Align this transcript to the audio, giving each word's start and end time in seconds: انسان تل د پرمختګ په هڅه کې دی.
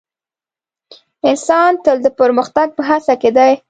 انسان 1.29 1.71
تل 1.83 1.97
د 2.05 2.07
پرمختګ 2.19 2.67
په 2.77 2.81
هڅه 2.89 3.13
کې 3.21 3.29
دی. 3.37 3.51